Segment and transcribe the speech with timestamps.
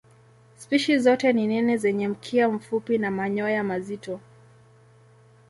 [0.57, 4.19] Spishi zote ni nene zenye mkia mfupi na manyoya mazito.